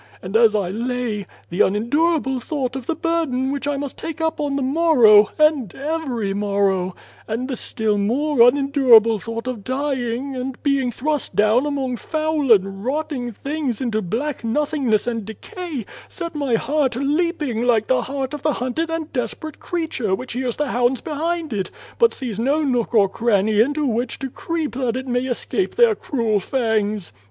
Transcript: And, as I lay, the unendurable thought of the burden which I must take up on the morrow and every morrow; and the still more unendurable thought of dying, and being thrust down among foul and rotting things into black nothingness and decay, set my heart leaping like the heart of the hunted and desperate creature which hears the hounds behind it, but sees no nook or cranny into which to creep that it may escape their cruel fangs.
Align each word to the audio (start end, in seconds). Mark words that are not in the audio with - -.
And, 0.23 0.35
as 0.35 0.55
I 0.55 0.71
lay, 0.71 1.27
the 1.51 1.61
unendurable 1.61 2.39
thought 2.39 2.75
of 2.75 2.87
the 2.87 2.95
burden 2.95 3.51
which 3.51 3.67
I 3.67 3.77
must 3.77 3.99
take 3.99 4.19
up 4.19 4.39
on 4.39 4.55
the 4.55 4.63
morrow 4.63 5.29
and 5.37 5.71
every 5.75 6.33
morrow; 6.33 6.95
and 7.27 7.47
the 7.47 7.55
still 7.55 7.99
more 7.99 8.41
unendurable 8.41 9.19
thought 9.19 9.45
of 9.45 9.63
dying, 9.63 10.35
and 10.35 10.57
being 10.63 10.91
thrust 10.91 11.35
down 11.35 11.67
among 11.67 11.97
foul 11.97 12.51
and 12.51 12.83
rotting 12.83 13.31
things 13.31 13.79
into 13.79 14.01
black 14.01 14.43
nothingness 14.43 15.05
and 15.05 15.23
decay, 15.23 15.85
set 16.09 16.33
my 16.33 16.55
heart 16.55 16.95
leaping 16.95 17.61
like 17.61 17.85
the 17.85 18.01
heart 18.01 18.33
of 18.33 18.41
the 18.41 18.53
hunted 18.53 18.89
and 18.89 19.13
desperate 19.13 19.59
creature 19.59 20.15
which 20.15 20.33
hears 20.33 20.55
the 20.57 20.69
hounds 20.69 21.01
behind 21.01 21.53
it, 21.53 21.69
but 21.99 22.11
sees 22.11 22.39
no 22.39 22.63
nook 22.63 22.95
or 22.95 23.07
cranny 23.07 23.61
into 23.61 23.85
which 23.85 24.17
to 24.17 24.31
creep 24.31 24.71
that 24.71 24.97
it 24.97 25.05
may 25.07 25.27
escape 25.27 25.75
their 25.75 25.93
cruel 25.93 26.39
fangs. 26.39 27.13